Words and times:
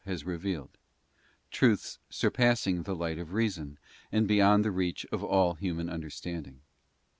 has 0.03 0.23
revealed— 0.25 0.79
truths 1.51 1.99
surpassing 2.09 2.81
the 2.81 2.95
light 2.95 3.19
of 3.19 3.33
reason, 3.33 3.77
and 4.11 4.27
beyond 4.27 4.65
the 4.65 4.71
reach 4.71 5.05
of 5.11 5.23
all 5.23 5.53
human 5.53 5.91
understanding. 5.91 6.59